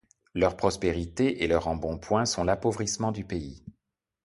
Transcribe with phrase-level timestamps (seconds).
[0.33, 3.63] Leur prospérité et leur embonpoint sont l’appauvrissement du pays.